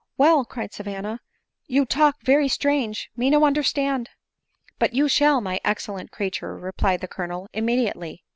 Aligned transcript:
"Well," 0.17 0.45
cried 0.45 0.73
Savanna," 0.73 1.19
you 1.67 1.85
talk 1.85 2.23
very 2.23 2.47
strange— 2.47 3.11
me 3.15 3.29
no 3.29 3.45
understand."" 3.45 4.09
But 4.79 4.95
you 4.95 5.07
shall, 5.07 5.41
my 5.41 5.59
excellent 5.63 6.09
creature," 6.09 6.57
replied 6.57 7.01
the 7.01 7.07
Colonel," 7.07 7.47
immediately." 7.53 8.23